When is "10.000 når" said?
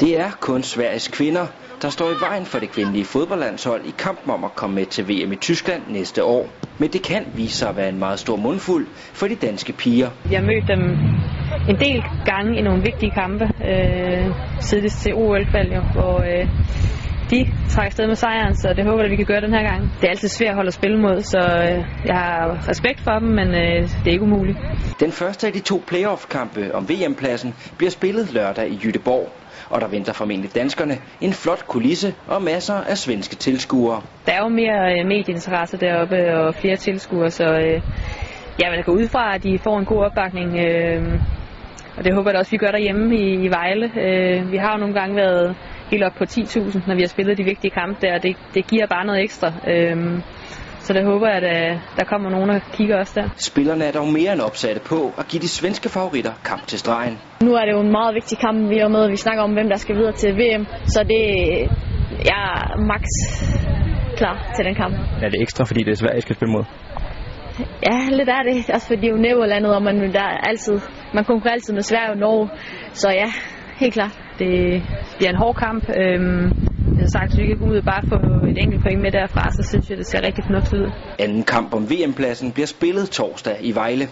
46.24-46.94